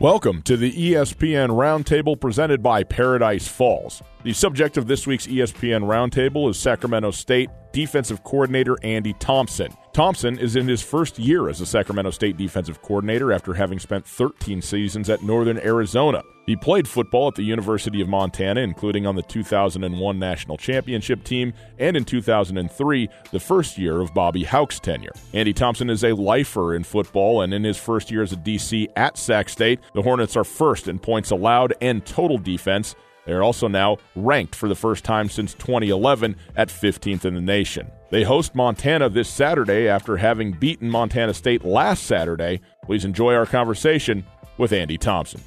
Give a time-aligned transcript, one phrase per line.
[0.00, 4.00] Welcome to the ESPN Roundtable presented by Paradise Falls.
[4.28, 9.72] The subject of this week's ESPN Roundtable is Sacramento State defensive coordinator Andy Thompson.
[9.94, 14.04] Thompson is in his first year as a Sacramento State defensive coordinator after having spent
[14.04, 16.22] 13 seasons at Northern Arizona.
[16.44, 21.54] He played football at the University of Montana, including on the 2001 national championship team
[21.78, 25.12] and in 2003, the first year of Bobby Hauck's tenure.
[25.32, 28.88] Andy Thompson is a lifer in football, and in his first year as a DC
[28.94, 32.94] at Sac State, the Hornets are first in points allowed and total defense.
[33.28, 37.42] They are also now ranked for the first time since 2011 at 15th in the
[37.42, 37.90] nation.
[38.08, 42.62] They host Montana this Saturday after having beaten Montana State last Saturday.
[42.86, 44.24] Please enjoy our conversation
[44.56, 45.42] with Andy Thompson.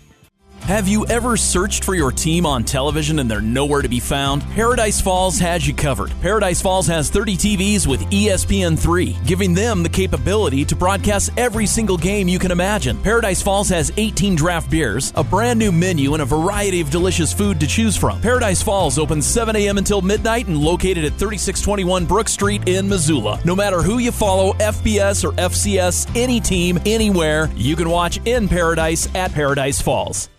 [0.65, 4.41] Have you ever searched for your team on television and they're nowhere to be found?
[4.51, 6.13] Paradise Falls has you covered.
[6.21, 11.65] Paradise Falls has 30 TVs with E ESPN3, giving them the capability to broadcast every
[11.65, 13.01] single game you can imagine.
[13.01, 17.33] Paradise Falls has 18 draft beers, a brand new menu, and a variety of delicious
[17.33, 18.21] food to choose from.
[18.21, 19.77] Paradise Falls opens 7 a.m.
[19.77, 23.41] until midnight and located at 3621 Brook Street in Missoula.
[23.43, 28.47] No matter who you follow, FBS or FCS, any team, anywhere, you can watch in
[28.47, 30.29] Paradise at Paradise Falls.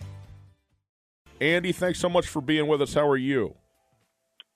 [1.43, 2.93] Andy, thanks so much for being with us.
[2.93, 3.55] How are you?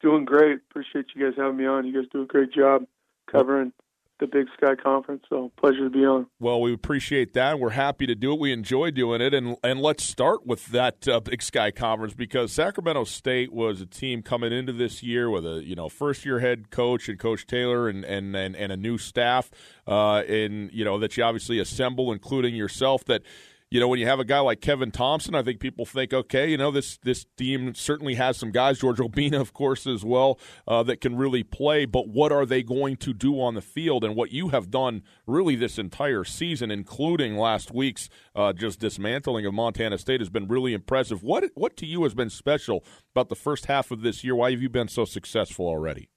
[0.02, 0.60] Doing great.
[0.70, 1.86] Appreciate you guys having me on.
[1.86, 2.86] You guys do a great job
[3.30, 3.74] covering
[4.22, 5.24] the Big Sky Conference.
[5.28, 6.28] So pleasure to be on.
[6.40, 7.60] Well, we appreciate that.
[7.60, 8.40] We're happy to do it.
[8.40, 12.54] We enjoy doing it, and and let's start with that uh, Big Sky Conference because
[12.54, 16.40] Sacramento State was a team coming into this year with a you know first year
[16.40, 19.52] head coach and Coach Taylor and and and, and a new staff,
[19.88, 23.04] uh, and you know that you obviously assemble, including yourself.
[23.06, 23.24] That
[23.70, 26.50] you know, when you have a guy like Kevin Thompson, I think people think, okay,
[26.50, 30.40] you know, this this team certainly has some guys, George Obinna, of course, as well,
[30.68, 31.86] uh, that can really play.
[31.86, 34.06] But what are they going to do on the field?
[34.06, 39.46] And what you have done really this entire season, including last week's uh, just dismantling
[39.46, 41.22] of Montana State, has been really impressive.
[41.22, 44.36] What what to you has been special about the first half of this year?
[44.36, 46.10] Why have you been so successful already?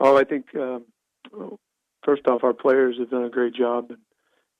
[0.00, 0.86] Oh, I think um,
[2.04, 3.92] first off, our players have done a great job,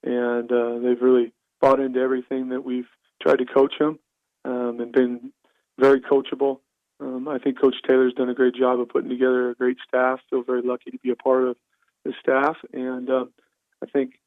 [0.04, 1.32] and, uh, they've really
[1.64, 2.88] bought into everything that we've
[3.22, 3.98] tried to coach him
[4.44, 5.32] um, and been
[5.78, 6.58] very coachable.
[7.00, 10.20] Um, I think Coach Taylor's done a great job of putting together a great staff.
[10.28, 11.56] Feel very lucky to be a part of
[12.04, 13.30] the staff, and um,
[13.82, 14.20] I think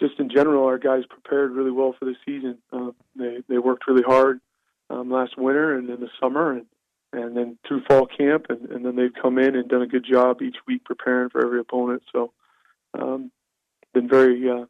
[0.00, 2.58] just in general, our guys prepared really well for the season.
[2.72, 4.40] Uh, they they worked really hard
[4.90, 6.66] um, last winter and in the summer, and
[7.12, 10.04] and then through fall camp, and, and then they've come in and done a good
[10.04, 12.02] job each week preparing for every opponent.
[12.12, 12.32] So,
[12.98, 13.30] um,
[13.94, 14.64] been very uh,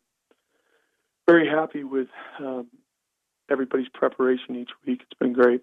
[1.30, 2.08] very happy with
[2.38, 2.66] um,
[3.50, 5.00] everybody's preparation each week.
[5.02, 5.62] It's been great.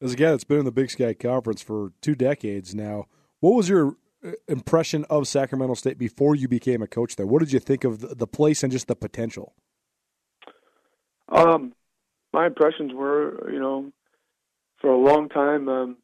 [0.00, 3.06] As a guy that's been in the Big Sky Conference for two decades now,
[3.40, 3.96] what was your
[4.26, 7.26] uh, impression of Sacramento State before you became a coach there?
[7.26, 9.54] What did you think of the place and just the potential?
[11.28, 11.72] Um,
[12.32, 13.92] my impressions were, you know,
[14.80, 15.96] for a long time, um,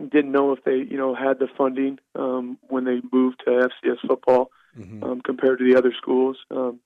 [0.00, 4.06] didn't know if they, you know, had the funding um, when they moved to FCS
[4.06, 5.02] football Mm-hmm.
[5.02, 6.36] um, compared to the other schools.
[6.50, 6.80] Um,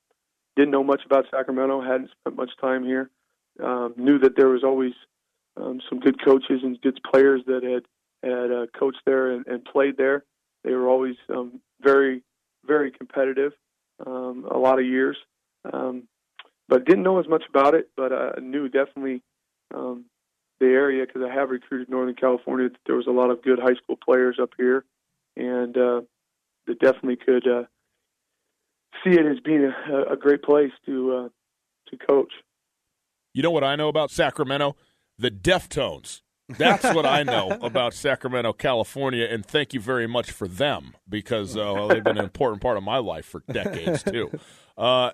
[0.61, 1.81] didn't know much about Sacramento.
[1.81, 3.11] Hadn't spent much time here.
[3.63, 4.93] Um, knew that there was always
[5.57, 7.85] um, some good coaches and good players that had
[8.23, 10.25] had uh, coached there and, and played there.
[10.63, 12.23] They were always um, very,
[12.67, 13.53] very competitive.
[14.07, 15.17] Um, a lot of years,
[15.71, 16.05] um,
[16.69, 17.91] but didn't know as much about it.
[17.97, 19.23] But I knew definitely
[19.75, 20.07] um,
[20.59, 22.69] the area because I have recruited Northern California.
[22.87, 24.85] There was a lot of good high school players up here,
[25.37, 26.01] and uh,
[26.67, 27.65] that definitely could uh,
[29.05, 31.29] see it as being a, a great place to uh,
[31.91, 32.33] to coach.
[33.35, 34.77] You know what I know about Sacramento?
[35.19, 36.23] The Deftones.
[36.59, 41.57] That's what I know about Sacramento, California, and thank you very much for them because
[41.57, 44.31] uh, well, they've been an important part of my life for decades too.
[44.77, 45.11] Uh,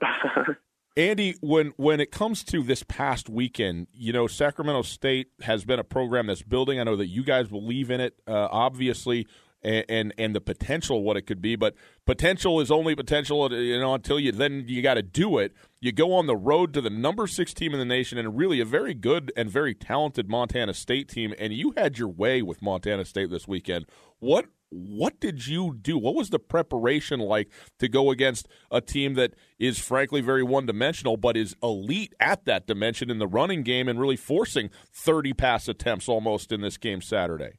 [0.97, 5.79] Andy, when when it comes to this past weekend, you know Sacramento State has been
[5.79, 6.81] a program that's building.
[6.81, 9.27] I know that you guys believe in it, uh, obviously,
[9.67, 11.57] and, and and the potential what it could be.
[11.57, 11.75] But
[12.07, 15.53] potential is only potential, uh, you know, until you then you got to do it.
[15.81, 18.61] You go on the road to the number six team in the nation, and really
[18.61, 22.63] a very good and very talented Montana State team, and you had your way with
[22.63, 23.87] Montana State this weekend.
[24.21, 25.99] What what did you do?
[25.99, 30.67] What was the preparation like to go against a team that is frankly very one
[30.67, 35.35] dimensional, but is elite at that dimension in the running game and really forcing 30
[35.35, 37.59] pass attempts almost in this game Saturday?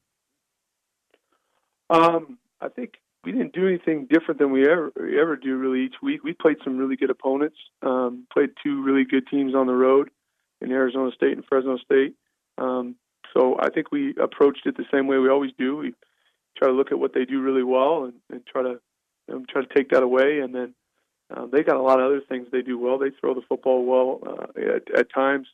[1.89, 5.95] Um, I think we didn't do anything different than we ever ever do really each
[6.01, 6.23] week.
[6.23, 7.57] We played some really good opponents.
[7.81, 10.09] Um, played two really good teams on the road
[10.61, 12.15] in Arizona State and Fresno State.
[12.57, 12.95] Um,
[13.33, 15.77] so I think we approached it the same way we always do.
[15.77, 15.93] We
[16.57, 18.79] try to look at what they do really well and, and try to
[19.31, 20.73] um, try to take that away, and then
[21.29, 22.97] Um, they got a lot of other things they do well.
[22.97, 25.47] They throw the football well uh, at, at times,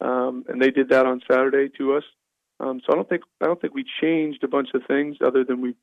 [0.00, 2.04] um, and they did that on Saturday to us.
[2.60, 5.44] Um, so I don't think I don't think we changed a bunch of things other
[5.44, 5.74] than we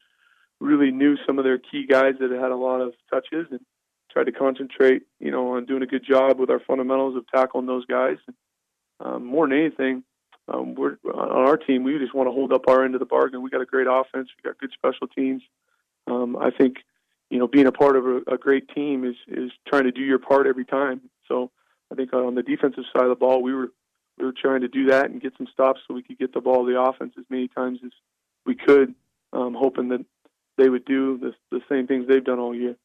[0.59, 3.59] really knew some of their key guys that had a lot of touches and
[4.11, 7.65] tried to concentrate, you know, on doing a good job with our fundamentals of tackling
[7.65, 8.17] those guys.
[8.99, 10.03] Um, more than anything,
[10.47, 11.83] um, we're on our team.
[11.83, 13.41] We just want to hold up our end of the bargain.
[13.41, 14.29] We got a great offense.
[14.37, 15.41] We got good special teams.
[16.07, 16.77] Um, I think,
[17.29, 20.01] you know, being a part of a, a great team is is trying to do
[20.01, 21.01] your part every time.
[21.27, 21.51] So
[21.91, 23.71] I think on the defensive side of the ball, we were
[24.17, 26.41] we were trying to do that and get some stops so we could get the
[26.41, 27.91] ball to the offense as many times as
[28.45, 28.93] we could,
[29.33, 30.05] um, hoping that
[30.57, 32.75] they would do the, the same things they've done all year.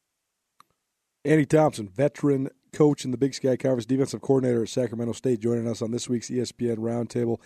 [1.25, 5.67] Andy Thompson, veteran coach in the Big Sky Conference, defensive coordinator at Sacramento State, joining
[5.67, 7.39] us on this week's ESPN Roundtable.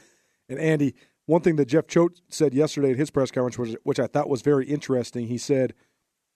[0.48, 0.94] And Andy,
[1.26, 4.30] one thing that Jeff Choate said yesterday at his press conference, which, which I thought
[4.30, 5.74] was very interesting, he said,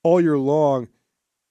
[0.03, 0.88] all year long,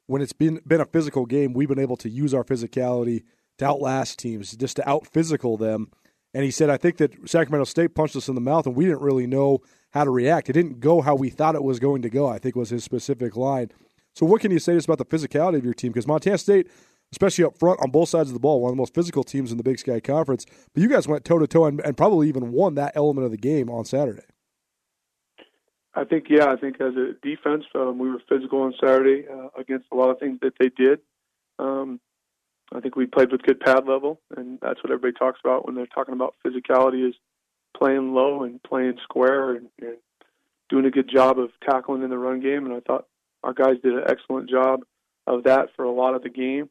[0.06, 3.25] when it's been been a physical game, we've been able to use our physicality
[3.59, 5.91] to outlast teams, just to out physical them.
[6.33, 8.85] And he said, I think that Sacramento State punched us in the mouth, and we
[8.85, 9.61] didn't really know
[9.91, 10.51] how to react.
[10.51, 12.27] It didn't go how we thought it was going to go.
[12.27, 13.71] I think was his specific line.
[14.15, 15.93] So, what can you say just about the physicality of your team?
[15.93, 16.69] Because Montana State,
[17.12, 19.53] especially up front on both sides of the ball, one of the most physical teams
[19.53, 20.45] in the Big Sky Conference.
[20.73, 23.39] But you guys went toe to toe and probably even won that element of the
[23.39, 24.25] game on Saturday.
[25.97, 29.49] I think, yeah, I think as a defense, um, we were physical on Saturday uh,
[29.59, 30.99] against a lot of things that they did.
[31.61, 32.01] Um,
[32.72, 35.75] I think we played with good pad level, and that's what everybody talks about when
[35.75, 37.14] they're talking about physicality is
[37.76, 39.96] playing low and playing square and, and
[40.70, 42.64] doing a good job of tackling in the run game.
[42.64, 43.06] And I thought
[43.43, 44.81] our guys did an excellent job
[45.26, 46.70] of that for a lot of the game.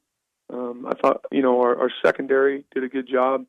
[0.51, 3.45] Um, I thought, you know, our, our secondary did a good job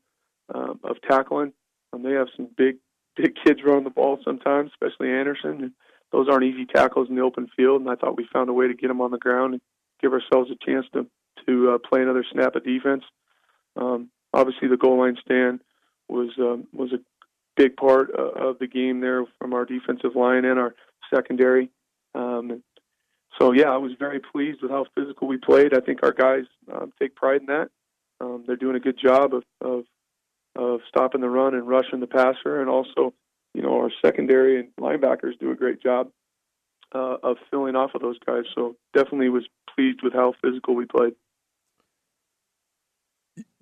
[0.53, 1.53] um, of tackling.
[1.91, 2.77] Um, they have some big,
[3.15, 5.61] big kids running the ball sometimes, especially Anderson.
[5.61, 5.71] And
[6.11, 7.81] those aren't easy tackles in the open field.
[7.81, 9.61] And I thought we found a way to get them on the ground and
[10.01, 11.07] give ourselves a chance to
[11.47, 13.03] to uh, play another snap of defense.
[13.75, 15.61] Um, obviously, the goal line stand
[16.07, 16.99] was um, was a
[17.55, 20.75] big part uh, of the game there from our defensive line and our
[21.13, 21.69] secondary.
[22.13, 22.63] Um,
[23.39, 25.73] so yeah, I was very pleased with how physical we played.
[25.73, 27.69] I think our guys um, take pride in that.
[28.21, 29.83] Um, they're doing a good job of, of
[30.55, 33.13] of stopping the run and rushing the passer, and also,
[33.53, 36.09] you know, our secondary and linebackers do a great job
[36.93, 38.45] uh, of filling off of those guys.
[38.55, 39.45] So definitely was
[39.75, 41.13] pleased with how physical we played.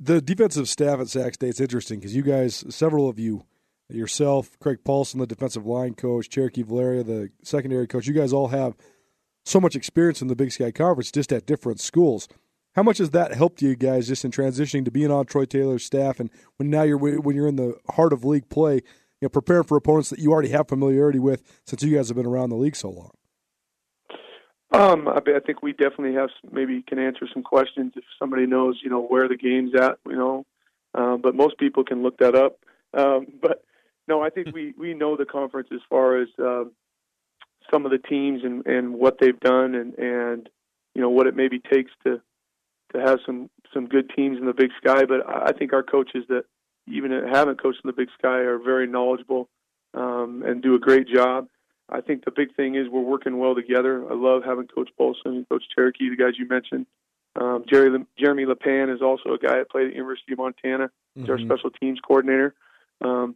[0.03, 3.45] The defensive staff at Sac State's interesting because you guys, several of you,
[3.88, 8.50] yourself, Craig Paulson, the defensive line coach, Cherokee Valeria, the secondary coach, you guys all
[8.50, 8.75] have
[9.45, 12.27] so much experience in the Big Sky Conference just at different schools.
[12.75, 15.85] How much has that helped you guys just in transitioning to being on Troy Taylor's
[15.85, 18.81] staff and when now you're when you're in the heart of league play, you
[19.21, 22.25] know, preparing for opponents that you already have familiarity with since you guys have been
[22.25, 23.11] around the league so long?
[24.74, 28.80] Um, I, I think we definitely have maybe can answer some questions if somebody knows,
[28.84, 30.46] you know, where the game's at, you know.
[30.96, 32.58] Um, but most people can look that up.
[32.94, 33.64] Um, but
[34.08, 36.72] no, I think we we know the conference as far as um,
[37.72, 40.50] some of the teams and, and what they've done and, and
[40.96, 42.22] you know what it maybe takes to
[42.94, 45.06] to have some some good teams in the Big Sky.
[45.06, 46.46] But I think our coaches that
[46.88, 49.50] even haven't coached in the Big Sky are very knowledgeable
[49.94, 51.48] um, and do a great job.
[51.89, 54.09] I think the big thing is we're working well together.
[54.09, 56.86] I love having Coach Paulson and Coach Cherokee, the guys you mentioned.
[57.36, 60.89] Um, Jerry, Jeremy LePan is also a guy that played at the University of Montana.
[61.15, 61.31] He's mm-hmm.
[61.31, 62.55] our special teams coordinator.
[63.01, 63.36] Um,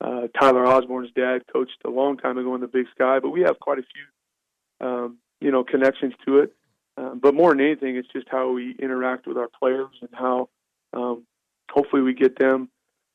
[0.00, 3.42] uh, Tyler Osborne's dad coached a long time ago in the Big Sky, but we
[3.42, 6.54] have quite a few, um, you know, connections to it.
[6.96, 10.48] Um, but more than anything, it's just how we interact with our players and how
[10.92, 11.24] um,
[11.70, 12.68] hopefully we get them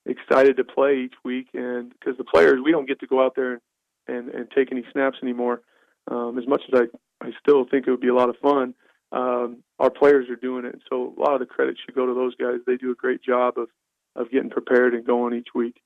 [0.06, 1.48] excited to play each week.
[1.54, 3.62] And because the players, we don't get to go out there and,
[4.08, 5.62] and, and take any snaps anymore.
[6.10, 8.76] Um, as much as I, I still think it would be a lot of fun,
[9.12, 10.80] um, our players are doing it.
[10.90, 12.60] So a lot of the credit should go to those guys.
[12.66, 13.70] They do a great job of,
[14.16, 15.82] of getting prepared and going each week.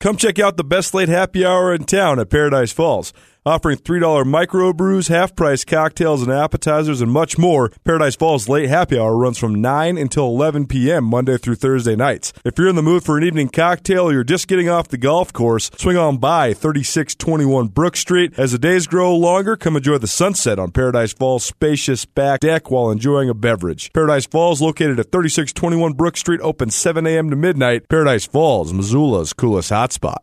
[0.00, 3.12] Come check out the best late happy hour in town at Paradise Falls
[3.44, 7.70] offering $3 micro brews, half price cocktails and appetizers, and much more.
[7.84, 11.04] Paradise Falls Late Happy Hour runs from 9 until 11 p.m.
[11.04, 12.32] Monday through Thursday nights.
[12.44, 14.98] If you're in the mood for an evening cocktail or you're just getting off the
[14.98, 18.32] golf course, swing on by 3621 Brook Street.
[18.38, 22.70] As the days grow longer, come enjoy the sunset on Paradise Falls' spacious back deck
[22.70, 23.92] while enjoying a beverage.
[23.92, 27.30] Paradise Falls, located at 3621 Brook Street, open 7 a.m.
[27.30, 27.88] to midnight.
[27.88, 30.18] Paradise Falls, Missoula's coolest hotspot.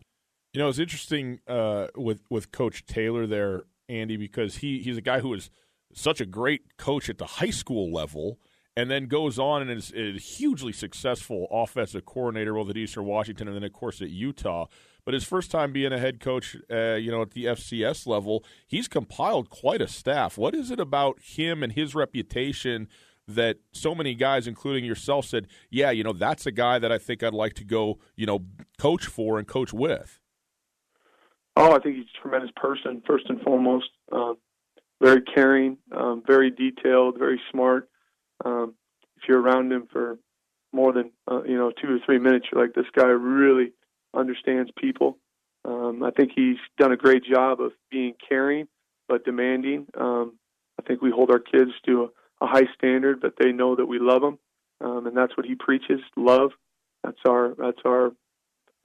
[0.53, 5.01] You know, it's interesting uh, with with Coach Taylor there, Andy, because he he's a
[5.01, 5.51] guy who is
[5.93, 8.39] such a great coach at the high school level,
[8.75, 13.47] and then goes on and is a hugely successful offensive coordinator both at Eastern Washington
[13.47, 14.65] and then of course at Utah.
[15.05, 18.43] But his first time being a head coach, uh, you know, at the FCS level,
[18.67, 20.37] he's compiled quite a staff.
[20.37, 22.87] What is it about him and his reputation?
[23.27, 26.97] that so many guys, including yourself, said, "Yeah, you know, that's a guy that I
[26.97, 28.45] think I'd like to go, you know,
[28.79, 30.19] coach for and coach with."
[31.55, 33.89] Oh, I think he's a tremendous person, first and foremost.
[34.11, 34.37] Um,
[35.01, 37.89] very caring, um, very detailed, very smart.
[38.43, 38.75] Um,
[39.17, 40.17] if you're around him for
[40.71, 43.73] more than uh, you know two or three minutes, you're like, this guy really
[44.15, 45.17] understands people.
[45.65, 48.67] Um, I think he's done a great job of being caring
[49.09, 49.87] but demanding.
[49.99, 50.37] Um,
[50.79, 52.03] I think we hold our kids to
[52.41, 54.37] a, a high standard, but they know that we love them,
[54.79, 56.51] um, and that's what he preaches: love.
[57.03, 58.11] That's our that's our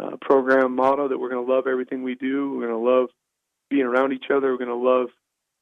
[0.02, 2.52] uh, program motto that we're going to love everything we do.
[2.52, 3.08] We're going to love
[3.70, 4.52] being around each other.
[4.52, 5.08] We're going to love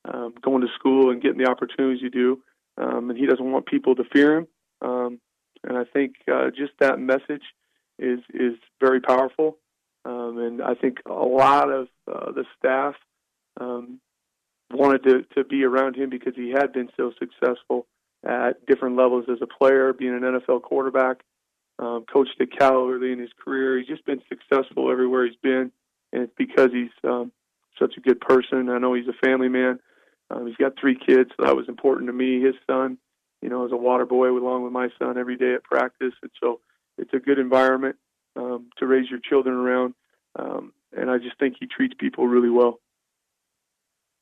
[0.04, 2.42] um, going to school and getting the opportunities you do.
[2.78, 4.46] Um, and he doesn't want people to fear him.
[4.80, 5.20] Um,
[5.64, 7.42] and I think uh, just that message
[7.98, 9.58] is is very powerful.
[10.04, 12.94] Um, and I think a lot of uh, the staff
[13.60, 14.00] um,
[14.72, 17.86] wanted to, to be around him because he had been so successful
[18.26, 21.18] at different levels as a player, being an NFL quarterback,
[21.82, 23.78] um, coached at Cal early in his career.
[23.78, 25.72] He's just been successful everywhere he's been,
[26.12, 27.32] and it's because he's um,
[27.76, 28.68] such a good person.
[28.68, 29.80] I know he's a family man.
[30.30, 32.40] Um, he's got three kids, so that was important to me.
[32.40, 32.98] His son,
[33.42, 36.30] you know, is a water boy along with my son every day at practice, and
[36.40, 36.60] so
[36.98, 37.96] it's a good environment
[38.36, 39.94] um, to raise your children around.
[40.38, 42.78] Um, and I just think he treats people really well.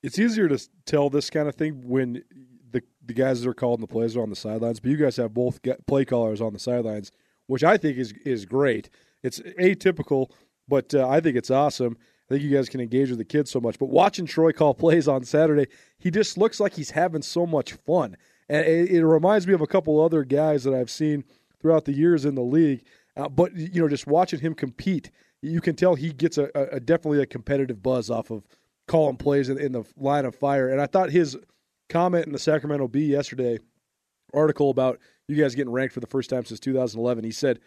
[0.02, 2.24] It's easier to tell this kind of thing when
[2.70, 5.16] the the guys that are calling the plays are on the sidelines, but you guys
[5.16, 7.12] have both play callers on the sidelines,
[7.50, 8.88] which I think is is great.
[9.24, 10.30] It's atypical,
[10.68, 11.98] but uh, I think it's awesome.
[11.98, 13.76] I think you guys can engage with the kids so much.
[13.76, 15.66] But watching Troy call plays on Saturday,
[15.98, 18.16] he just looks like he's having so much fun.
[18.48, 21.24] And it, it reminds me of a couple other guys that I've seen
[21.60, 22.84] throughout the years in the league.
[23.16, 25.10] Uh, but you know, just watching him compete,
[25.42, 28.46] you can tell he gets a, a definitely a competitive buzz off of
[28.86, 30.68] calling plays in, in the line of fire.
[30.68, 31.36] And I thought his
[31.88, 33.58] comment in the Sacramento Bee yesterday
[34.32, 37.24] article about you guys getting ranked for the first time since 2011.
[37.24, 37.60] He said,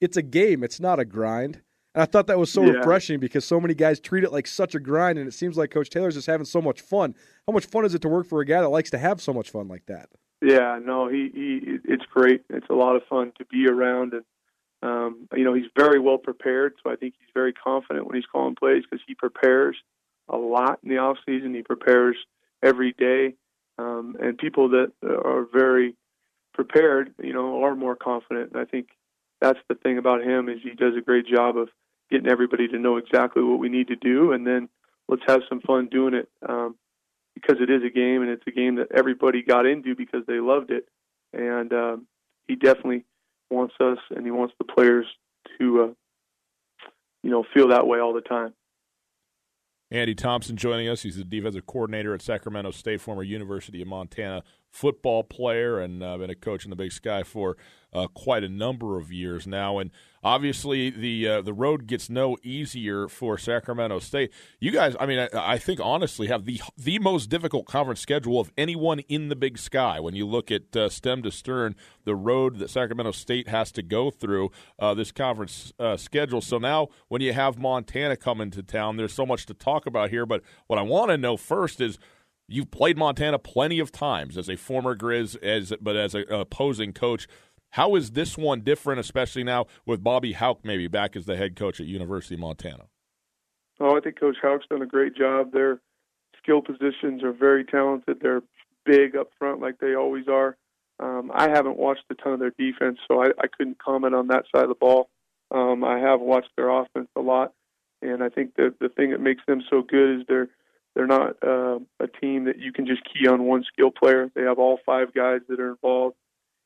[0.00, 0.62] "It's a game.
[0.62, 1.62] It's not a grind."
[1.94, 2.72] And I thought that was so yeah.
[2.72, 5.70] refreshing because so many guys treat it like such a grind, and it seems like
[5.70, 7.14] Coach Taylor's just having so much fun.
[7.46, 9.32] How much fun is it to work for a guy that likes to have so
[9.32, 10.10] much fun like that?
[10.42, 12.42] Yeah, no, he, he it's great.
[12.50, 14.24] It's a lot of fun to be around, and
[14.82, 16.74] um, you know he's very well prepared.
[16.84, 19.76] So I think he's very confident when he's calling plays because he prepares
[20.28, 21.54] a lot in the off season.
[21.54, 22.16] He prepares
[22.62, 23.34] every day,
[23.78, 25.96] um, and people that are very
[26.56, 28.52] prepared, you know, are more confident.
[28.52, 28.88] And I think
[29.40, 31.68] that's the thing about him is he does a great job of
[32.10, 34.68] getting everybody to know exactly what we need to do, and then
[35.08, 36.74] let's have some fun doing it um,
[37.34, 40.40] because it is a game and it's a game that everybody got into because they
[40.40, 40.88] loved it,
[41.32, 42.06] and um,
[42.48, 43.04] he definitely
[43.50, 45.06] wants us and he wants the players
[45.58, 45.94] to, uh,
[47.22, 48.54] you know, feel that way all the time.
[49.90, 51.02] Andy Thompson joining us.
[51.02, 56.18] He's the defensive coordinator at Sacramento State, former University of Montana football player, and uh,
[56.18, 57.56] been a coach in the Big Sky for
[57.96, 59.78] uh, quite a number of years now.
[59.78, 59.90] And
[60.22, 64.32] obviously, the uh, the road gets no easier for Sacramento State.
[64.60, 68.38] You guys, I mean, I, I, think honestly have the the most difficult conference schedule
[68.38, 69.98] of anyone in the Big Sky.
[69.98, 73.82] When you look at uh, stem to stern, the road that Sacramento State has to
[73.82, 76.42] go through uh, this conference uh, schedule.
[76.42, 80.10] So now, when you have Montana coming to town, there's so much to talk about
[80.10, 80.26] here.
[80.26, 81.98] But what I want to know first is
[82.48, 86.92] You've played Montana plenty of times as a former Grizz, as but as an opposing
[86.92, 87.26] coach.
[87.70, 91.56] How is this one different, especially now with Bobby Hauck maybe back as the head
[91.56, 92.84] coach at University of Montana?
[93.80, 95.52] Oh, I think Coach Hauck's done a great job.
[95.52, 95.80] Their
[96.38, 98.18] skill positions are very talented.
[98.20, 98.42] They're
[98.84, 100.56] big up front, like they always are.
[100.98, 104.28] Um, I haven't watched a ton of their defense, so I, I couldn't comment on
[104.28, 105.10] that side of the ball.
[105.50, 107.52] Um, I have watched their offense a lot,
[108.00, 110.48] and I think that the thing that makes them so good is they're
[110.96, 114.30] they're not uh, a team that you can just key on one skill player.
[114.34, 116.16] They have all five guys that are involved,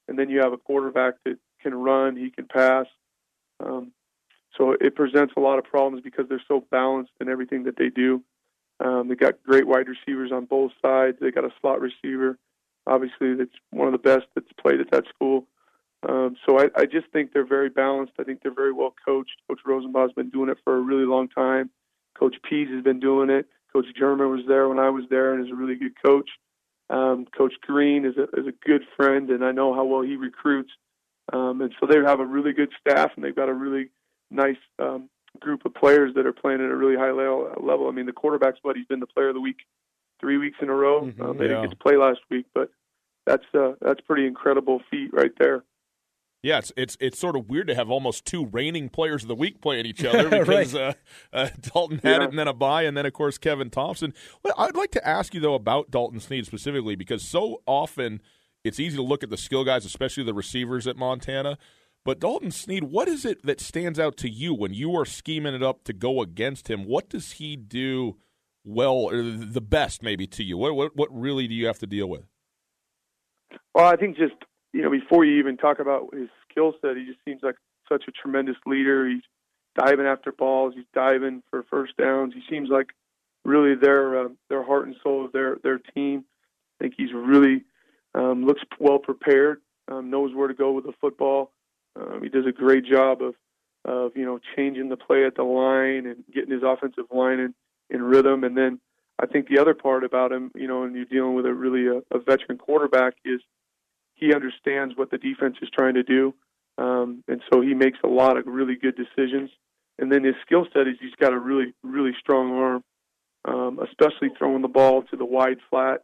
[0.09, 2.87] and then you have a quarterback that can run, he can pass.
[3.63, 3.93] Um,
[4.57, 7.89] so it presents a lot of problems because they're so balanced in everything that they
[7.89, 8.23] do.
[8.79, 11.19] Um, they got great wide receivers on both sides.
[11.21, 12.39] They got a slot receiver,
[12.87, 15.47] obviously that's one of the best that's played at that school.
[16.09, 18.15] Um, so I, I just think they're very balanced.
[18.19, 19.37] I think they're very well coached.
[19.49, 21.71] Coach Rosenbach's been doing it for a really long time.
[22.19, 23.47] Coach Pease has been doing it.
[23.73, 26.29] Coach German was there when I was there and is a really good coach.
[26.89, 30.17] Um, coach Green is a, is a good friend, and I know how well he
[30.17, 30.73] recruits.
[31.33, 33.91] Um, and so they have a really good staff, and they've got a really
[34.31, 35.09] nice um,
[35.39, 37.89] group of players that are playing at a really high level.
[37.89, 39.59] I mean, the quarterback's buddy's been the player of the week
[40.19, 41.03] three weeks in a row.
[41.03, 41.51] Mm-hmm, um, they yeah.
[41.51, 42.71] didn't get to play last week, but
[43.27, 45.63] that's uh, that's pretty incredible feat right there.
[46.43, 49.35] Yeah, it's, it's it's sort of weird to have almost two reigning players of the
[49.35, 50.97] week playing each other because right.
[51.35, 52.25] uh, uh, Dalton had yeah.
[52.25, 54.15] it and then a bye, and then of course Kevin Thompson.
[54.43, 58.23] Well, I'd like to ask you though about Dalton Sneed specifically because so often
[58.65, 61.59] it's easy to look at the skill guys, especially the receivers at Montana.
[62.05, 65.55] But Dalton Sneed, what is it that stands out to you when you are scheming
[65.55, 66.87] it up to go against him?
[66.87, 68.17] What does he do
[68.65, 70.57] well, or the best maybe to you?
[70.57, 72.25] What what, what really do you have to deal with?
[73.75, 74.35] Well, I think just
[74.73, 77.57] you know before you even talk about his skill set, he just seems like
[77.89, 79.09] such a tremendous leader.
[79.09, 79.23] He's
[79.77, 80.75] diving after balls.
[80.77, 82.35] He's diving for first downs.
[82.35, 82.89] He seems like
[83.45, 86.25] really their uh, their heart and soul of their their team.
[86.79, 87.65] I think he's really
[88.15, 91.53] um, looks well prepared, um, knows where to go with the football.
[91.97, 93.35] Um, he does a great job of
[93.85, 97.55] of you know changing the play at the line and getting his offensive line in,
[97.89, 98.45] in rhythm.
[98.45, 98.81] And then
[99.19, 101.87] I think the other part about him, you know, and you're dealing with a really
[101.87, 103.41] a, a veteran quarterback is
[104.21, 106.35] he understands what the defense is trying to do,
[106.79, 109.51] um, and so he makes a lot of really good decisions.
[109.99, 112.85] And then his skill set is he's got a really really strong arm,
[113.45, 116.03] um, especially throwing the ball to the wide flat.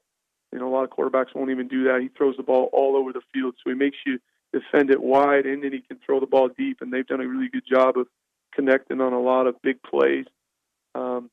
[0.53, 2.01] You know, a lot of quarterbacks won't even do that.
[2.01, 4.19] He throws the ball all over the field, so he makes you
[4.53, 6.81] defend it wide, and then he can throw the ball deep.
[6.81, 8.07] And they've done a really good job of
[8.55, 10.27] connecting on a lot of big plays.
[10.95, 11.31] Um,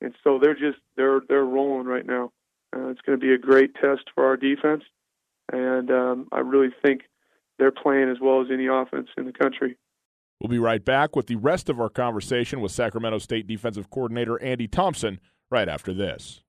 [0.00, 2.32] and so they're just they're they're rolling right now.
[2.74, 4.84] Uh, it's going to be a great test for our defense,
[5.52, 7.02] and um, I really think
[7.58, 9.76] they're playing as well as any offense in the country.
[10.40, 14.40] We'll be right back with the rest of our conversation with Sacramento State defensive coordinator
[14.40, 15.18] Andy Thompson
[15.50, 16.42] right after this.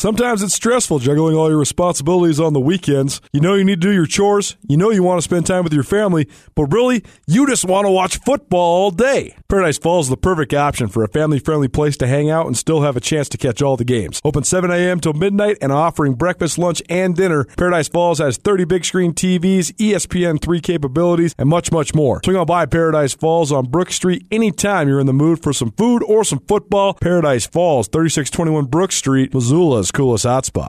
[0.00, 3.20] Sometimes it's stressful juggling all your responsibilities on the weekends.
[3.34, 5.62] You know you need to do your chores, you know you want to spend time
[5.62, 9.36] with your family, but really, you just want to watch football all day.
[9.50, 12.56] Paradise Falls is the perfect option for a family friendly place to hang out and
[12.56, 14.22] still have a chance to catch all the games.
[14.24, 15.00] Open 7 a.m.
[15.00, 17.44] till midnight and offering breakfast, lunch, and dinner.
[17.58, 22.22] Paradise Falls has 30 big screen TVs, ESPN3 capabilities, and much, much more.
[22.24, 25.72] Swing on by Paradise Falls on Brook Street anytime you're in the mood for some
[25.72, 26.94] food or some football.
[26.94, 30.68] Paradise Falls, 3621 Brook Street, Missoula's coolest hotspot.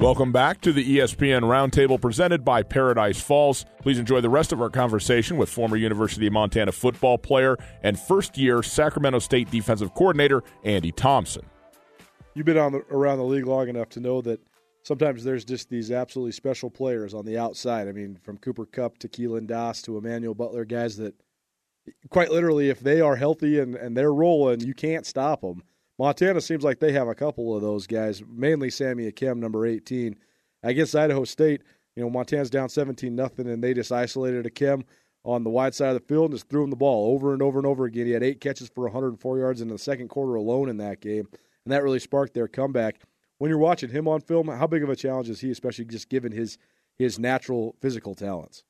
[0.00, 3.66] Welcome back to the ESPN Roundtable presented by Paradise Falls.
[3.82, 8.00] Please enjoy the rest of our conversation with former University of Montana football player and
[8.00, 11.44] first year Sacramento State defensive coordinator Andy Thompson.
[12.32, 14.40] You've been on the, around the league long enough to know that
[14.84, 17.86] sometimes there's just these absolutely special players on the outside.
[17.86, 21.14] I mean, from Cooper Kupp to Keelan Doss to Emmanuel Butler, guys that
[22.10, 25.62] quite literally, if they are healthy and, and they're rolling, you can't stop them.
[25.98, 30.16] Montana seems like they have a couple of those guys, mainly Sammy Akem, number 18.
[30.62, 31.62] Against Idaho State,
[31.94, 34.84] you know, Montana's down 17 nothing, and they just isolated Akem
[35.24, 37.42] on the wide side of the field and just threw him the ball over and
[37.42, 38.06] over and over again.
[38.06, 41.28] He had eight catches for 104 yards in the second quarter alone in that game,
[41.64, 43.00] and that really sparked their comeback.
[43.38, 46.08] When you're watching him on film, how big of a challenge is he, especially just
[46.08, 46.58] given his
[46.98, 48.64] his natural physical talents?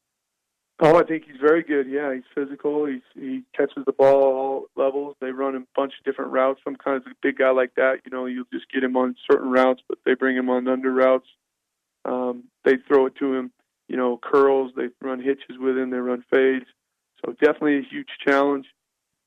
[0.82, 1.86] Oh, I think he's very good.
[1.90, 2.86] Yeah, he's physical.
[2.86, 5.14] He's he catches the ball all levels.
[5.20, 6.60] They run a bunch of different routes.
[6.64, 9.82] Sometimes a big guy like that, you know, you'll just get him on certain routes,
[9.88, 11.28] but they bring him on under routes.
[12.06, 13.52] Um, they throw it to him,
[13.88, 14.72] you know, curls.
[14.74, 15.90] They run hitches with him.
[15.90, 16.64] They run fades.
[17.22, 18.66] So definitely a huge challenge.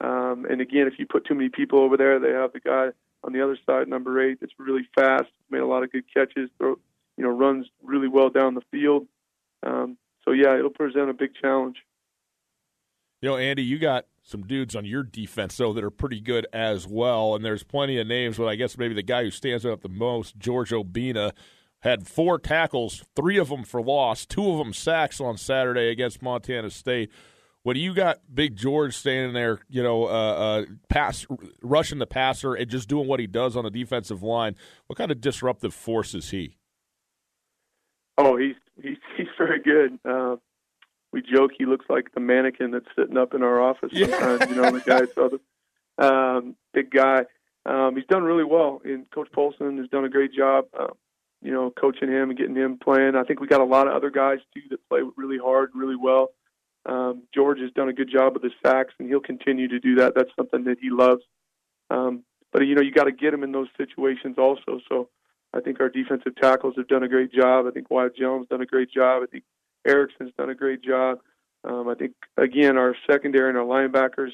[0.01, 2.89] Um, and again, if you put too many people over there, they have the guy
[3.23, 6.49] on the other side, number eight, that's really fast, made a lot of good catches,
[6.57, 6.77] throw,
[7.15, 9.07] you know, runs really well down the field.
[9.65, 11.77] Um, so yeah, it'll present a big challenge.
[13.21, 16.47] You know, Andy, you got some dudes on your defense though that are pretty good
[16.53, 18.38] as well, and there's plenty of names.
[18.38, 21.31] But I guess maybe the guy who stands out the most, George Obinna,
[21.83, 26.21] had four tackles, three of them for loss, two of them sacks on Saturday against
[26.21, 27.12] Montana State.
[27.63, 31.25] When you got Big George standing there, you know, uh, uh, pass
[31.62, 34.55] rushing the passer and just doing what he does on the defensive line,
[34.88, 36.57] what kind of disruptive force is he?
[38.17, 40.00] Oh, he's he's he's very good.
[40.06, 40.38] Uh,
[41.12, 44.41] we joke he looks like the mannequin that's sitting up in our office sometimes.
[44.41, 44.50] Yeah.
[44.50, 45.30] you know, the guy, so
[45.98, 47.22] the um, big guy.
[47.65, 50.65] Um, he's done really well, and Coach Paulson has done a great job.
[50.78, 50.88] Uh,
[51.41, 53.15] you know, coaching him and getting him playing.
[53.15, 55.96] I think we got a lot of other guys too that play really hard, really
[55.96, 56.30] well.
[56.86, 59.96] Um, George has done a good job with the sacks, and he'll continue to do
[59.96, 60.13] that.
[60.15, 61.22] That's something that he loves.
[61.89, 64.80] Um, but you know, you got to get him in those situations also.
[64.89, 65.10] So
[65.53, 67.65] I think our defensive tackles have done a great job.
[67.67, 69.21] I think Wyatt Jones done a great job.
[69.23, 69.43] I think
[69.85, 71.19] Erickson's done a great job.
[71.63, 74.31] Um, I think again our secondary and our linebackers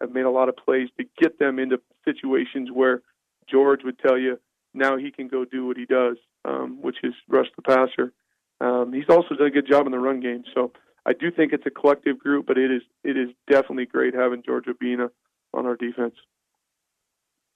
[0.00, 3.02] have made a lot of plays to get them into situations where
[3.48, 4.38] George would tell you
[4.74, 8.12] now he can go do what he does, um, which is rush the passer.
[8.60, 10.44] Um, he's also done a good job in the run game.
[10.54, 10.72] So
[11.04, 14.42] I do think it's a collective group, but it is it is definitely great having
[14.44, 15.10] George Obinna
[15.52, 16.14] on our defense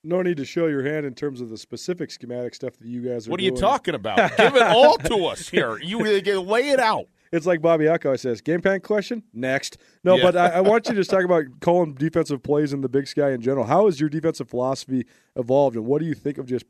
[0.07, 3.03] no need to show your hand in terms of the specific schematic stuff that you
[3.03, 3.31] guys are.
[3.31, 3.55] What are doing.
[3.55, 4.37] you talking about?
[4.37, 5.79] Give it all to us here.
[5.79, 5.99] You
[6.41, 7.07] lay it out.
[7.33, 9.23] it's like Bobby Echo says, game plan question?
[9.35, 9.79] Next.
[10.05, 10.23] No, Yeah.
[10.23, 13.07] but I, I want you to just talk about calling defensive plays in the big
[13.09, 13.67] sky in general.
[13.67, 16.65] How has your defensive philosophy evolved, and what do you think of just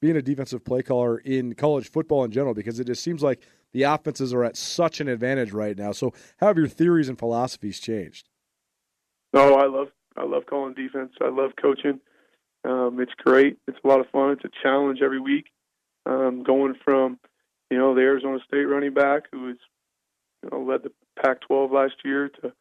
[0.00, 2.54] being a defensive play caller in college football in general?
[2.54, 5.92] Because it just seems like the offenses are at such an advantage right now.
[5.92, 8.28] So, how have your theories and philosophies changed?
[9.32, 11.12] No, I love I love calling defense.
[11.20, 12.00] I love coaching.
[12.66, 13.58] Um, it's great.
[13.68, 14.32] It's a lot of fun.
[14.32, 15.46] It's a challenge every week.
[16.04, 17.18] Um, going from
[17.70, 19.56] you know the Arizona State running back who was
[20.42, 22.52] you know led the Pac-12 last year to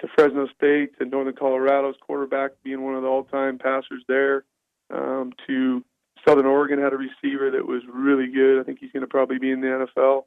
[0.00, 4.44] to Fresno State to Northern Colorado's quarterback being one of the all-time passers there
[4.92, 5.82] um, to
[6.26, 8.60] Southern Oregon had a receiver that was really good.
[8.60, 10.24] I think he's going to probably be in the NFL.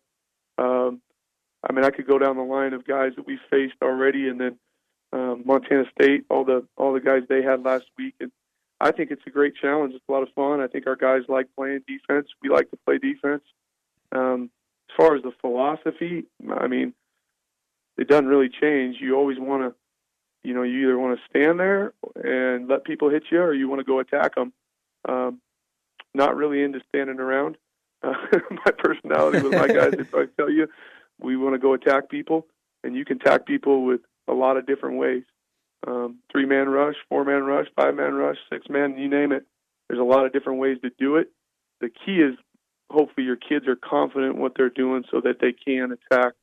[0.57, 1.01] Um,
[1.63, 4.39] I mean, I could go down the line of guys that we faced already, and
[4.39, 4.57] then
[5.11, 8.31] um, Montana State, all the all the guys they had last week, and
[8.81, 9.93] I think it's a great challenge.
[9.93, 10.61] It's a lot of fun.
[10.61, 12.27] I think our guys like playing defense.
[12.41, 13.43] We like to play defense.
[14.11, 14.49] Um,
[14.89, 16.93] as far as the philosophy, I mean,
[17.97, 18.97] it doesn't really change.
[18.99, 19.75] You always want to,
[20.47, 23.67] you know, you either want to stand there and let people hit you, or you
[23.67, 24.53] want to go attack them.
[25.07, 25.41] Um,
[26.13, 27.57] not really into standing around.
[28.01, 28.13] Uh,
[28.51, 30.67] my personality with my guys, if I tell you,
[31.19, 32.47] we want to go attack people,
[32.83, 35.23] and you can attack people with a lot of different ways.
[35.87, 39.45] Um, three man rush, four man rush, five man rush, six man, you name it.
[39.87, 41.31] There's a lot of different ways to do it.
[41.81, 42.35] The key is
[42.91, 46.33] hopefully your kids are confident in what they're doing so that they can attack.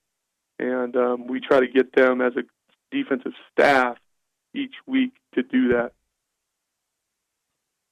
[0.58, 2.42] And um, we try to get them as a
[2.90, 3.98] defensive staff
[4.54, 5.92] each week to do that.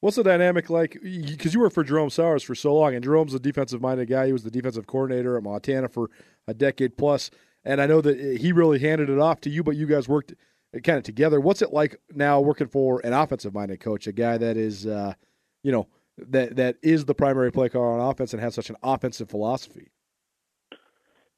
[0.00, 0.98] What's the dynamic like?
[1.02, 4.26] Because you were for Jerome Souers for so long, and Jerome's a defensive minded guy.
[4.26, 6.10] He was the defensive coordinator at Montana for
[6.46, 7.30] a decade plus,
[7.64, 10.34] and I know that he really handed it off to you, but you guys worked
[10.82, 11.40] kind of together.
[11.40, 15.14] What's it like now working for an offensive minded coach, a guy that is, uh,
[15.62, 18.76] you know, that that is the primary play caller on offense and has such an
[18.82, 19.90] offensive philosophy?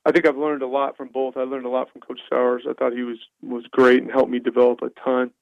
[0.04, 1.36] I think I've learned a lot from both.
[1.36, 2.64] I learned a lot from Coach Souers.
[2.68, 5.32] I thought he was was great and helped me develop a ton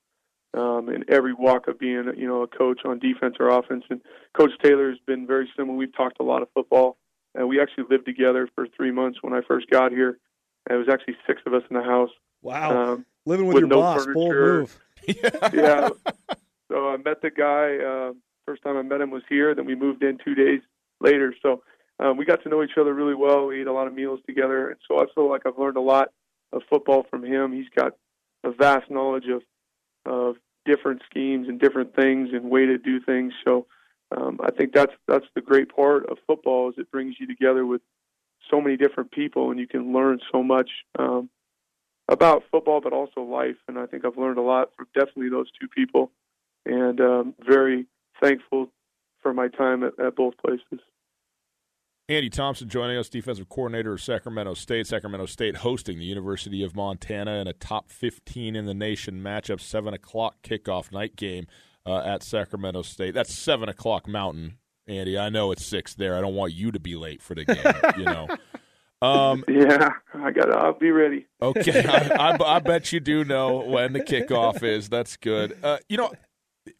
[0.54, 3.84] um, in every walk of being, you know, a coach on defense or offense.
[3.90, 4.00] And
[4.32, 5.76] Coach Taylor has been very similar.
[5.76, 6.96] We've talked a lot of football,
[7.34, 10.18] and we actually lived together for three months when I first got here.
[10.66, 12.10] And it was actually six of us in the house.
[12.40, 14.80] Wow, Um, living with, with your no boss, bold move.
[15.52, 15.88] yeah.
[16.70, 17.76] So I met the guy.
[17.76, 18.12] Uh,
[18.46, 19.54] first time I met him was here.
[19.54, 20.60] Then we moved in two days
[21.00, 21.34] later.
[21.42, 21.62] So
[22.00, 23.46] um, we got to know each other really well.
[23.46, 25.82] We ate a lot of meals together, and so I feel like I've learned a
[25.82, 26.08] lot
[26.52, 27.52] of football from him.
[27.52, 27.92] He's got
[28.42, 29.42] a vast knowledge of
[30.06, 33.32] of different schemes and different things and way to do things.
[33.44, 33.66] So
[34.16, 37.64] um, I think that's that's the great part of football is it brings you together
[37.64, 37.82] with
[38.50, 40.70] so many different people, and you can learn so much.
[40.98, 41.30] Um,
[42.08, 43.56] about football, but also life.
[43.68, 46.10] And I think I've learned a lot from definitely those two people,
[46.66, 47.86] and um, very
[48.22, 48.70] thankful
[49.22, 50.80] for my time at, at both places.
[52.06, 54.86] Andy Thompson joining us, defensive coordinator of Sacramento State.
[54.86, 59.58] Sacramento State hosting the University of Montana in a top 15 in the nation matchup,
[59.58, 61.46] 7 o'clock kickoff night game
[61.86, 63.14] uh, at Sacramento State.
[63.14, 65.18] That's 7 o'clock Mountain, Andy.
[65.18, 66.14] I know it's 6 there.
[66.14, 68.28] I don't want you to be late for the game, you know.
[69.04, 70.50] Um, Yeah, I got.
[70.50, 71.26] I'll be ready.
[71.42, 74.88] Okay, I, I, I bet you do know when the kickoff is.
[74.88, 75.56] That's good.
[75.62, 76.12] Uh, you know,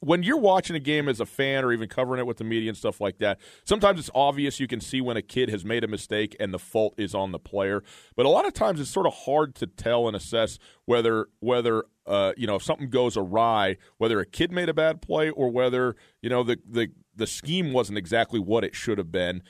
[0.00, 2.70] when you're watching a game as a fan or even covering it with the media
[2.70, 5.84] and stuff like that, sometimes it's obvious you can see when a kid has made
[5.84, 7.82] a mistake and the fault is on the player.
[8.16, 11.84] But a lot of times it's sort of hard to tell and assess whether whether
[12.06, 15.50] uh, you know if something goes awry, whether a kid made a bad play or
[15.50, 19.42] whether you know the the the scheme wasn't exactly what it should have been.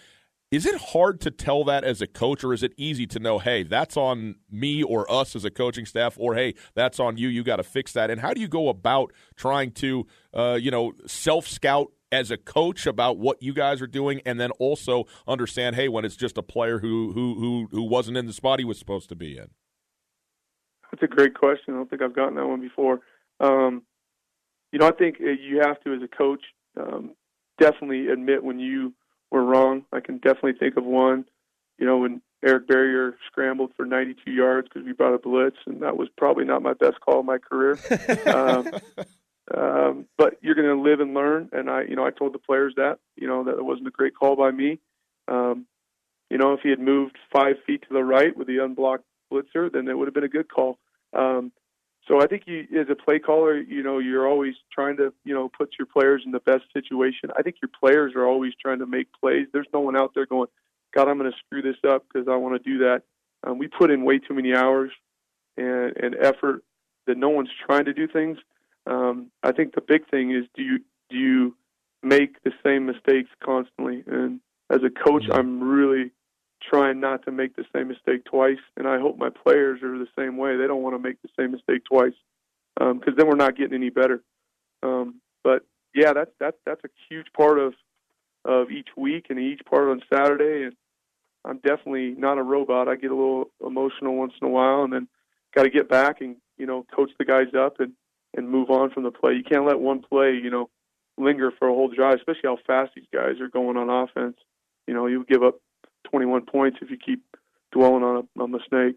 [0.54, 3.40] Is it hard to tell that as a coach, or is it easy to know,
[3.40, 7.26] hey, that's on me or us as a coaching staff, or hey, that's on you,
[7.26, 8.08] you got to fix that?
[8.08, 12.36] And how do you go about trying to, uh, you know, self scout as a
[12.36, 16.38] coach about what you guys are doing, and then also understand, hey, when it's just
[16.38, 19.36] a player who who who who wasn't in the spot he was supposed to be
[19.36, 19.48] in?
[20.92, 21.74] That's a great question.
[21.74, 23.00] I don't think I've gotten that one before.
[23.40, 23.82] Um,
[24.70, 26.44] you know, I think uh, you have to, as a coach,
[26.80, 27.16] um,
[27.58, 28.94] definitely admit when you
[29.34, 29.84] were wrong.
[29.92, 31.24] I can definitely think of one.
[31.78, 35.82] You know, when Eric Barriere scrambled for 92 yards because we brought a blitz, and
[35.82, 37.78] that was probably not my best call of my career.
[38.32, 38.68] um,
[39.54, 41.48] um, but you're going to live and learn.
[41.52, 43.90] And I, you know, I told the players that, you know, that it wasn't a
[43.90, 44.78] great call by me.
[45.26, 45.66] Um,
[46.30, 49.70] you know, if he had moved five feet to the right with the unblocked blitzer,
[49.70, 50.78] then it would have been a good call.
[51.12, 51.50] Um,
[52.06, 55.34] so I think you, as a play caller, you know, you're always trying to, you
[55.34, 57.30] know, put your players in the best situation.
[57.36, 59.46] I think your players are always trying to make plays.
[59.52, 60.48] There's no one out there going,
[60.94, 63.02] God, I'm going to screw this up because I want to do that.
[63.42, 64.90] Um, we put in way too many hours
[65.56, 66.62] and, and effort
[67.06, 68.38] that no one's trying to do things.
[68.86, 70.78] Um, I think the big thing is do you
[71.10, 71.56] do you
[72.02, 74.04] make the same mistakes constantly?
[74.06, 74.40] And
[74.70, 76.12] as a coach, I'm really
[76.68, 78.58] trying not to make the same mistake twice.
[78.76, 80.56] And I hope my players are the same way.
[80.56, 82.14] They don't want to make the same mistake twice
[82.76, 84.22] because um, then we're not getting any better.
[84.82, 87.74] Um, but yeah, that's that's that's a huge part of
[88.44, 90.64] of each week and each part on Saturday.
[90.64, 90.74] And
[91.44, 92.88] I'm definitely not a robot.
[92.88, 95.08] I get a little emotional once in a while, and then
[95.54, 97.92] got to get back and you know coach the guys up and
[98.36, 99.34] and move on from the play.
[99.34, 100.68] You can't let one play you know
[101.16, 104.36] linger for a whole drive, especially how fast these guys are going on offense.
[104.86, 105.60] You know, you give up
[106.04, 107.22] 21 points if you keep
[107.72, 108.96] dwelling on a, on a mistake.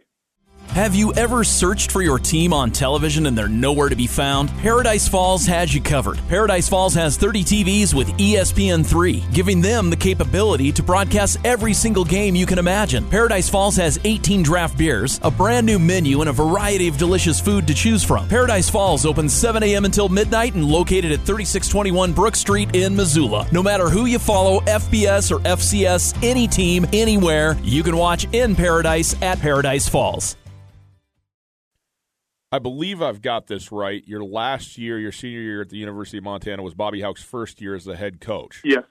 [0.78, 4.50] Have you ever searched for your team on television and they're nowhere to be found?
[4.60, 6.20] Paradise Falls has you covered.
[6.28, 12.06] Paradise Falls has 30 TVs with ESPN3, giving them the capability to broadcast every single
[12.06, 13.10] game you can imagine.
[13.10, 17.40] Paradise Falls has 18 draft beers, a brand new menu, and a variety of delicious
[17.40, 18.28] food to choose from.
[18.28, 19.84] Paradise Falls opens 7 a.m.
[19.84, 23.48] until midnight and located at 3621 Brook Street in Missoula.
[23.52, 28.56] No matter who you follow, FBS or FCS, any team, anywhere, you can watch in
[28.56, 30.38] Paradise at Paradise Falls.
[32.52, 34.08] I believe I've got this right.
[34.08, 37.62] Your last year, your senior year at the University of Montana, was Bobby Hauck's first
[37.62, 38.62] year as the head coach.
[38.64, 38.82] Yeah.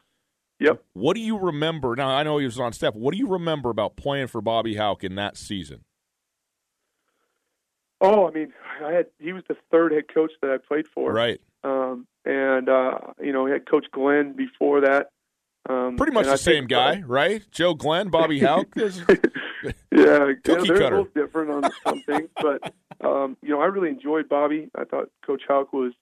[0.60, 0.82] Yep.
[0.94, 1.94] What do you remember?
[1.96, 2.94] Now, I know he was on staff.
[2.94, 5.84] What do you remember about playing for Bobby Hauck in that season?
[8.00, 8.52] Oh, I mean,
[8.84, 11.12] I had he was the third head coach that I played for.
[11.12, 11.40] Right.
[11.64, 15.10] Um, and uh, you know, head coach Glenn before that.
[15.68, 17.42] Um, Pretty much the same guy, uh, right?
[17.50, 18.68] Joe Glenn, Bobby Hauck.
[18.76, 18.90] yeah,
[19.92, 20.96] yeah, they're cutter.
[21.04, 24.70] both different on some things, but um, you know, I really enjoyed Bobby.
[24.74, 25.92] I thought Coach Hauck was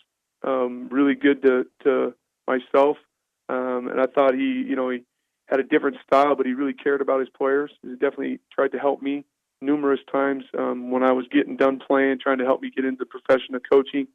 [0.43, 2.15] um, really good to to
[2.47, 2.97] myself,
[3.49, 5.05] um, and I thought he, you know, he
[5.49, 7.71] had a different style, but he really cared about his players.
[7.83, 9.25] He definitely tried to help me
[9.61, 12.99] numerous times um, when I was getting done playing, trying to help me get into
[12.99, 14.07] the profession of coaching.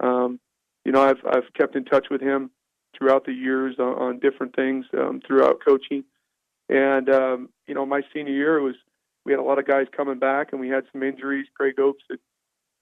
[0.00, 0.40] Um,
[0.84, 2.50] you know, I've I've kept in touch with him
[2.96, 6.04] throughout the years on, on different things um, throughout coaching,
[6.68, 8.76] and um, you know, my senior year was
[9.24, 11.46] we had a lot of guys coming back, and we had some injuries.
[11.56, 12.18] Craig Ochs had,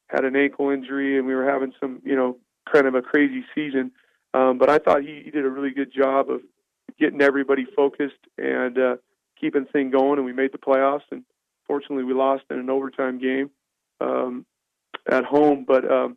[0.08, 2.38] had an ankle injury, and we were having some, you know,
[2.72, 3.92] kind of a crazy season.
[4.34, 6.40] Um, but I thought he, he did a really good job of
[6.98, 8.96] getting everybody focused and uh,
[9.40, 11.02] keeping things going, and we made the playoffs.
[11.10, 11.24] And
[11.66, 13.50] fortunately, we lost in an overtime game
[14.00, 14.46] um,
[15.10, 15.64] at home.
[15.66, 16.16] But um,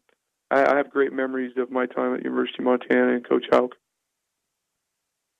[0.49, 3.71] I, I have great memories of my time at University of Montana and Coach Hauck.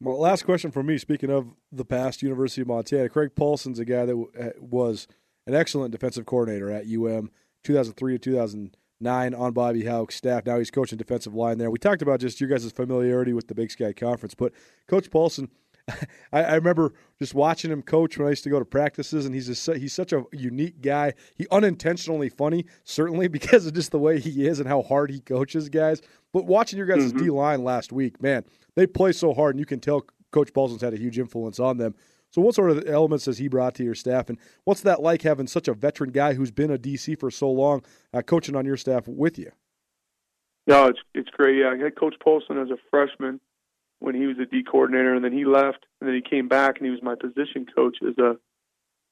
[0.01, 0.97] Well, last question for me.
[0.97, 5.07] Speaking of the past, University of Montana, Craig Paulson's a guy that uh, was
[5.47, 7.31] an excellent defensive coordinator at UM,
[7.63, 10.45] 2003 to 2009 on Bobby Hauck's staff.
[10.45, 11.71] Now he's coaching defensive line there.
[11.71, 14.51] We talked about just your guys' familiarity with the Big Sky Conference, but
[14.87, 15.49] Coach Paulson,
[16.33, 19.35] I, I, remember just watching him coach when I used to go to practices, and
[19.35, 21.13] he's just, he's such a unique guy.
[21.35, 25.19] He unintentionally funny, certainly because of just the way he is and how hard he
[25.19, 26.01] coaches guys.
[26.33, 27.23] But watching your guys' mm-hmm.
[27.23, 28.43] D line last week, man,
[28.75, 31.77] they play so hard, and you can tell Coach Paulson's had a huge influence on
[31.77, 31.95] them.
[32.29, 35.21] So, what sort of elements has he brought to your staff, and what's that like
[35.21, 37.83] having such a veteran guy who's been a DC for so long,
[38.13, 39.51] uh, coaching on your staff with you?
[40.67, 41.59] No, it's it's great.
[41.59, 43.39] Yeah, I had Coach Paulson as a freshman
[43.99, 46.77] when he was a D coordinator, and then he left, and then he came back,
[46.77, 48.37] and he was my position coach as a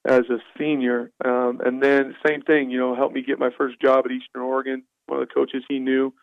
[0.06, 1.12] as a senior.
[1.24, 4.42] Um, and then same thing, you know, helped me get my first job at Eastern
[4.42, 4.84] Oregon.
[5.08, 6.14] One of the coaches he knew,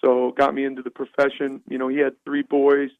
[0.00, 1.60] so got me into the profession.
[1.68, 2.90] You know, he had three boys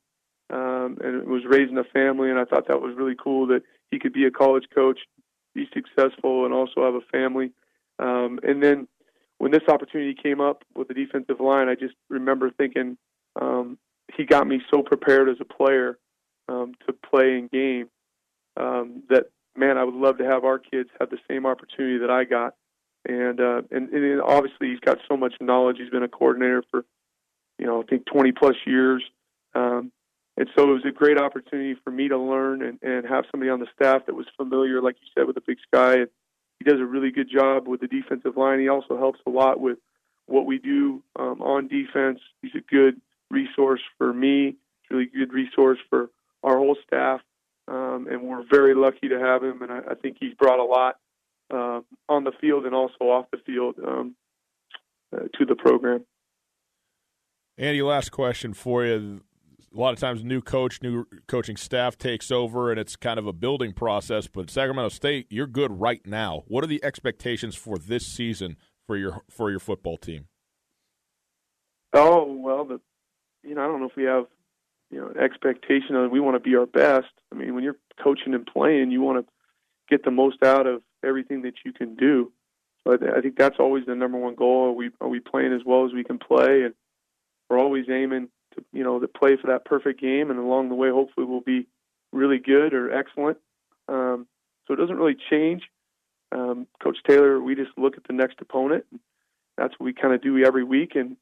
[0.51, 3.99] um, and was raising a family, and I thought that was really cool that he
[3.99, 4.99] could be a college coach,
[5.55, 7.53] be successful, and also have a family.
[7.99, 8.89] Um, and then
[9.39, 12.97] when this opportunity came up with the defensive line, I just remember thinking
[13.41, 13.79] um,
[14.17, 15.99] he got me so prepared as a player
[16.49, 17.89] um, to play in game
[18.57, 19.27] um, that
[19.57, 22.55] man, I would love to have our kids have the same opportunity that I got.
[23.07, 25.77] And, uh, and and obviously he's got so much knowledge.
[25.79, 26.85] He's been a coordinator for
[27.59, 29.03] you know, I think 20 plus years.
[29.55, 29.93] Um,
[30.37, 33.51] and so it was a great opportunity for me to learn and, and have somebody
[33.51, 35.95] on the staff that was familiar, like you said, with the Big Sky.
[35.95, 36.09] And
[36.59, 38.59] he does a really good job with the defensive line.
[38.59, 39.79] He also helps a lot with
[40.27, 42.19] what we do um, on defense.
[42.43, 44.57] He's a good resource for me,
[44.91, 46.11] really good resource for
[46.43, 47.21] our whole staff.
[47.69, 49.63] Um, and we're very lucky to have him.
[49.63, 50.97] And I, I think he's brought a lot
[51.53, 54.15] uh, on the field and also off the field um,
[55.15, 56.05] uh, to the program.
[57.57, 59.21] Andy, last question for you.
[59.73, 63.27] A lot of times, new coach, new coaching staff takes over, and it's kind of
[63.27, 64.29] a building process.
[64.29, 66.45] But Sacramento State, you're good right now.
[66.47, 70.27] What are the expectations for this season for your for your football team?
[71.93, 72.81] Oh well, the
[73.43, 74.27] you know I don't know if we have
[74.91, 77.13] you know an expectation of we want to be our best.
[77.33, 79.33] I mean, when you're coaching and playing, you want to
[79.89, 82.33] get the most out of everything that you can do.
[82.83, 84.69] So I, I think that's always the number one goal.
[84.69, 86.75] Are we are we playing as well as we can play and
[87.49, 90.75] we're always aiming to you know to play for that perfect game, and along the
[90.75, 91.67] way, hopefully, we'll be
[92.13, 93.39] really good or excellent.
[93.89, 94.27] Um,
[94.67, 95.63] So it doesn't really change.
[96.33, 98.85] Um, Coach Taylor, we just look at the next opponent.
[99.57, 100.93] That's what we kind of do every week.
[100.95, 101.17] And,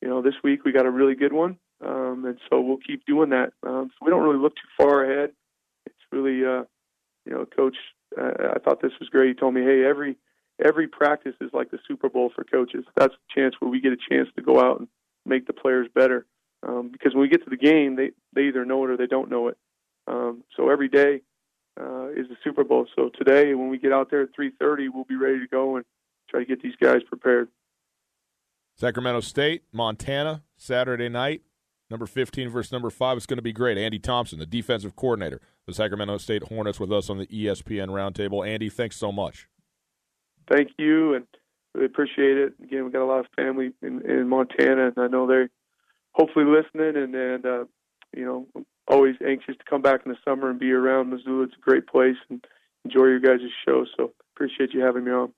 [0.00, 1.58] you know, this week we got a really good one.
[1.84, 3.52] Um, and so we'll keep doing that.
[3.66, 5.32] Um, so we don't really look too far ahead.
[5.86, 6.64] It's really, uh,
[7.26, 7.76] you know, Coach,
[8.18, 9.28] uh, I thought this was great.
[9.28, 10.16] He told me, hey, every
[10.64, 12.84] every practice is like the Super Bowl for coaches.
[12.96, 14.88] That's a chance where we get a chance to go out and
[15.24, 16.26] make the players better.
[16.66, 19.06] Um, because when we get to the game, they they either know it or they
[19.06, 19.56] don't know it.
[20.06, 21.22] Um, so every day
[21.80, 22.86] uh, is the Super Bowl.
[22.96, 25.84] So today, when we get out there at 3:30, we'll be ready to go and
[26.28, 27.48] try to get these guys prepared.
[28.76, 31.42] Sacramento State, Montana, Saturday night.
[31.90, 33.76] Number 15 versus number 5 is going to be great.
[33.76, 38.46] Andy Thompson, the defensive coordinator, the Sacramento State Hornets, with us on the ESPN Roundtable.
[38.46, 39.48] Andy, thanks so much.
[40.48, 41.26] Thank you, and
[41.74, 42.54] really appreciate it.
[42.62, 45.50] Again, we got a lot of family in, in Montana, and I know they're
[46.12, 47.02] hopefully listening.
[47.02, 47.64] And, and uh,
[48.16, 51.44] you know, always anxious to come back in the summer and be around Missoula.
[51.44, 52.44] It's a great place, and
[52.84, 53.84] enjoy your guys' show.
[53.96, 55.32] So appreciate you having me on.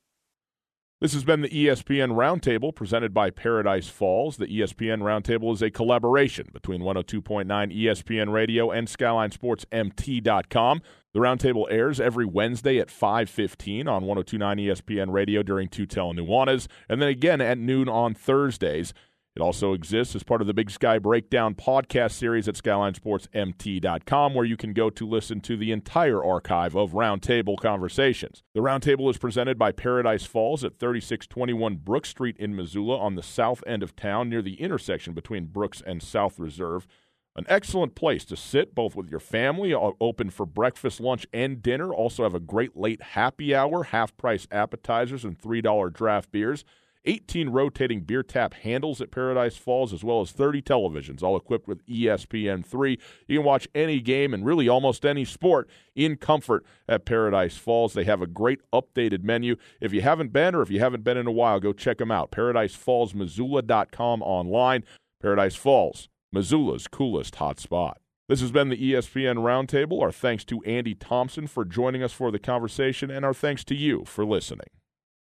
[1.03, 4.37] This has been the ESPN Roundtable presented by Paradise Falls.
[4.37, 10.83] The ESPN Roundtable is a collaboration between 102.9 ESPN Radio and SkylineSportsMT.com.
[11.13, 17.03] The Roundtable airs every Wednesday at 5:15 on 102.9 ESPN Radio during Tootell Nuanez, and
[17.03, 18.95] then again at noon on Thursdays.
[19.35, 24.45] It also exists as part of the Big Sky Breakdown podcast series at SkylineSportsMT.com, where
[24.45, 28.43] you can go to listen to the entire archive of Roundtable conversations.
[28.53, 33.23] The Roundtable is presented by Paradise Falls at 3621 Brook Street in Missoula on the
[33.23, 36.87] south end of town near the intersection between Brooks and South Reserve.
[37.35, 41.91] An excellent place to sit, both with your family, open for breakfast, lunch, and dinner.
[41.95, 46.67] Also have a great late happy hour, half price appetizers, and $3 draft beers.
[47.05, 51.69] 18 rotating beer tap handles at Paradise Falls, as well as 30 televisions, all equipped
[51.69, 52.99] with ESPN3.
[53.27, 57.93] You can watch any game and really almost any sport in comfort at Paradise Falls.
[57.93, 59.57] They have a great updated menu.
[59.81, 62.11] If you haven't been or if you haven't been in a while, go check them
[62.11, 62.31] out.
[62.31, 64.85] ParadiseFallsMissoula.com online.
[65.21, 67.95] Paradise Falls, Missoula's coolest hotspot.
[68.29, 70.01] This has been the ESPN Roundtable.
[70.01, 73.75] Our thanks to Andy Thompson for joining us for the conversation, and our thanks to
[73.75, 74.69] you for listening.